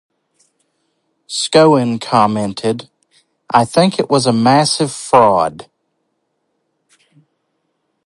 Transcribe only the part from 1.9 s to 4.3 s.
commented, "I think it was